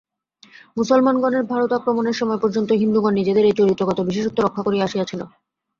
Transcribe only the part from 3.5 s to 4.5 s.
চরিত্রগত বিশেষত্ব